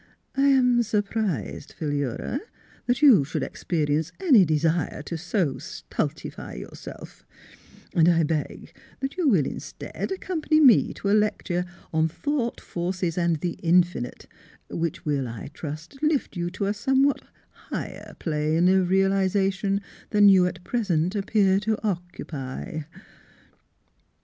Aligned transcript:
I 0.35 0.47
am 0.47 0.81
sur 0.81 1.03
prised, 1.03 1.73
Philura, 1.73 2.39
that 2.87 3.03
you 3.03 3.23
should 3.23 3.43
experience 3.43 4.11
any 4.19 4.45
desire 4.45 5.03
to 5.03 5.15
so 5.15 5.59
stultify 5.59 6.55
yourself; 6.55 7.23
and 7.93 8.09
I 8.09 8.23
beg 8.23 8.73
that 8.99 9.15
you 9.15 9.27
will, 9.29 9.45
instead, 9.45 10.11
accompany 10.11 10.59
me 10.59 10.91
to 10.95 11.11
a 11.11 11.11
lecture 11.13 11.65
on 11.93 12.07
* 12.07 12.07
Thought 12.23 12.59
Forces 12.59 13.15
and 13.15 13.41
the 13.41 13.59
Infinite,' 13.61 14.25
which 14.71 15.05
will, 15.05 15.27
I 15.27 15.51
trust, 15.53 16.01
lift 16.01 16.35
you 16.35 16.49
to 16.49 16.65
a 16.65 16.73
somewhat 16.73 17.21
higher 17.69 18.15
plane 18.17 18.69
of 18.69 18.89
real 18.89 19.11
isation 19.11 19.81
than 20.09 20.29
you 20.29 20.47
at 20.47 20.63
present 20.63 21.13
appear 21.15 21.59
to 21.59 21.77
occupy." 21.87 22.81